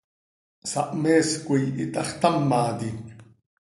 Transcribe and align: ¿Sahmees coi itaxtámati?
¿Sahmees 0.71 1.29
coi 1.45 1.65
itaxtámati? 1.83 2.89